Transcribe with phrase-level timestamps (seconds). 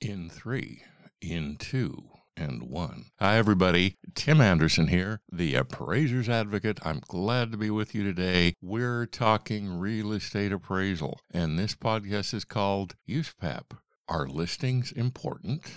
[0.00, 0.82] in three,
[1.20, 3.06] in two, and one.
[3.18, 3.98] Hi, everybody.
[4.14, 6.78] Tim Anderson here, the appraiser's advocate.
[6.82, 8.54] I'm glad to be with you today.
[8.62, 13.72] We're talking real estate appraisal, and this podcast is called USPAP.
[14.08, 15.70] Are listings important?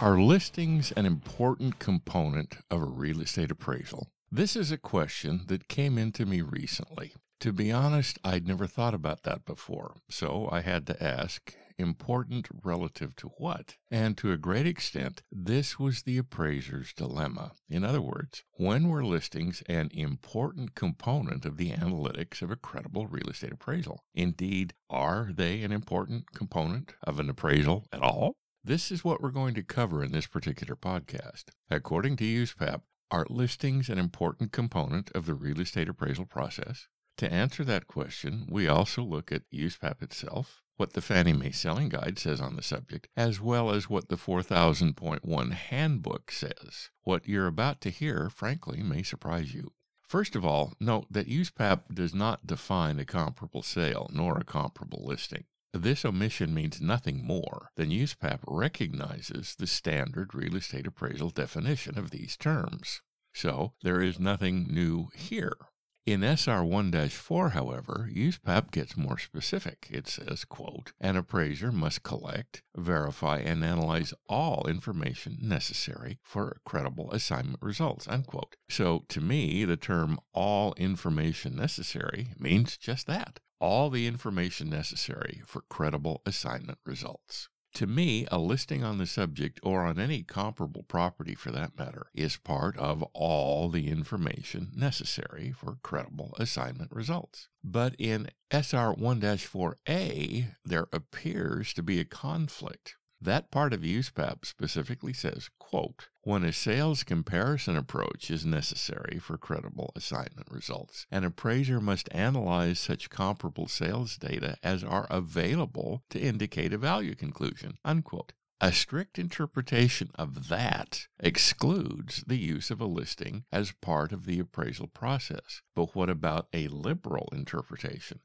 [0.00, 4.08] Are listings an important component of a real estate appraisal?
[4.32, 7.12] This is a question that came into me recently.
[7.42, 12.46] To be honest, I'd never thought about that before, so I had to ask, important
[12.62, 13.74] relative to what?
[13.90, 17.50] And to a great extent, this was the appraiser's dilemma.
[17.68, 23.08] In other words, when were listings an important component of the analytics of a credible
[23.08, 24.04] real estate appraisal?
[24.14, 28.34] Indeed, are they an important component of an appraisal at all?
[28.62, 31.46] This is what we're going to cover in this particular podcast.
[31.68, 36.86] According to USPAP, are listings an important component of the real estate appraisal process?
[37.18, 41.88] To answer that question, we also look at USPAP itself, what the Fannie Mae Selling
[41.88, 46.90] Guide says on the subject, as well as what the 4000.1 Handbook says.
[47.02, 49.72] What you're about to hear, frankly, may surprise you.
[50.02, 55.04] First of all, note that USPAP does not define a comparable sale nor a comparable
[55.06, 55.44] listing.
[55.72, 62.10] This omission means nothing more than USPAP recognizes the standard real estate appraisal definition of
[62.10, 63.00] these terms.
[63.32, 65.56] So there is nothing new here.
[66.04, 69.86] In SR 1 4, however, USPAP gets more specific.
[69.88, 77.12] It says, quote, an appraiser must collect, verify, and analyze all information necessary for credible
[77.12, 78.56] assignment results, unquote.
[78.68, 85.40] So to me, the term all information necessary means just that all the information necessary
[85.46, 87.48] for credible assignment results.
[87.74, 92.08] To me, a listing on the subject, or on any comparable property for that matter,
[92.14, 97.48] is part of all the information necessary for credible assignment results.
[97.64, 104.44] But in SR 1 4A, there appears to be a conflict that part of USPAP
[104.44, 111.24] specifically says, quote, when a sales comparison approach is necessary for credible assignment results, an
[111.24, 117.78] appraiser must analyze such comparable sales data as are available to indicate a value conclusion,
[117.84, 118.32] unquote.
[118.60, 124.38] A strict interpretation of that excludes the use of a listing as part of the
[124.38, 125.62] appraisal process.
[125.74, 128.20] But what about a liberal interpretation?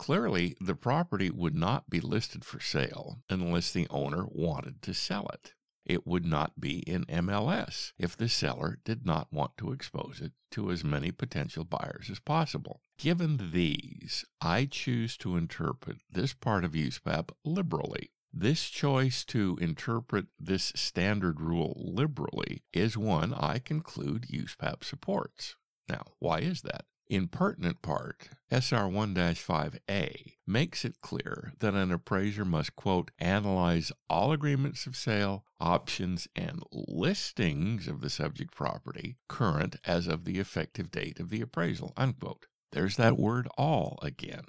[0.00, 5.28] Clearly, the property would not be listed for sale unless the owner wanted to sell
[5.34, 5.52] it.
[5.84, 10.32] It would not be in MLS if the seller did not want to expose it
[10.52, 12.80] to as many potential buyers as possible.
[12.96, 18.10] Given these, I choose to interpret this part of USPAP liberally.
[18.32, 25.56] This choice to interpret this standard rule liberally is one I conclude USPAP supports.
[25.90, 26.86] Now, why is that?
[27.10, 33.90] In pertinent part, SR 1 5A makes it clear that an appraiser must, quote, analyze
[34.08, 40.38] all agreements of sale, options, and listings of the subject property current as of the
[40.38, 42.46] effective date of the appraisal, unquote.
[42.70, 44.44] There's that word all again.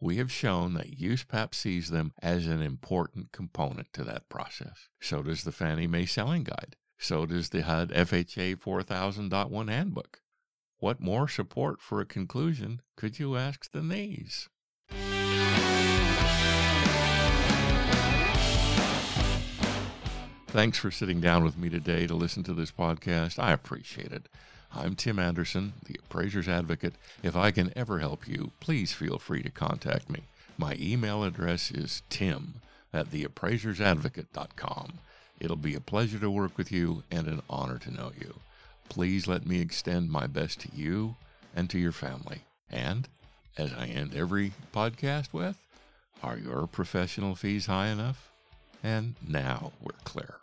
[0.00, 4.88] We have shown that USPAP sees them as an important component to that process.
[5.00, 6.74] So does the Fannie Mae Selling Guide.
[6.98, 10.22] So does the HUD FHA 4000.1 Handbook.
[10.78, 14.48] What more support for a conclusion could you ask than these?
[20.54, 23.40] Thanks for sitting down with me today to listen to this podcast.
[23.40, 24.28] I appreciate it.
[24.72, 26.94] I'm Tim Anderson, the appraiser's advocate.
[27.24, 30.20] If I can ever help you, please feel free to contact me.
[30.56, 32.60] My email address is tim
[32.92, 34.92] at theappraisersadvocate.com.
[35.40, 38.36] It'll be a pleasure to work with you and an honor to know you.
[38.88, 41.16] Please let me extend my best to you
[41.56, 42.42] and to your family.
[42.70, 43.08] And,
[43.58, 45.58] as I end every podcast with,
[46.22, 48.30] are your professional fees high enough?
[48.84, 50.34] And now we're clear.